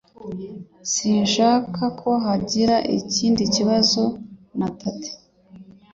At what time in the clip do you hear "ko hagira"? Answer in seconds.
2.01-2.75